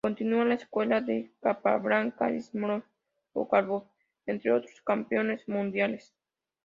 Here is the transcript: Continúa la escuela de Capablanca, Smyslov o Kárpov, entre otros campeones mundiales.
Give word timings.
Continúa 0.03 0.45
la 0.45 0.55
escuela 0.55 0.99
de 0.99 1.31
Capablanca, 1.43 2.27
Smyslov 2.29 2.81
o 3.33 3.47
Kárpov, 3.47 3.83
entre 4.25 4.51
otros 4.51 4.81
campeones 4.81 5.47
mundiales. 5.47 6.11